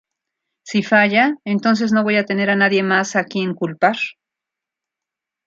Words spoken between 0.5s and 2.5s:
Si falla, entonces no voy a tener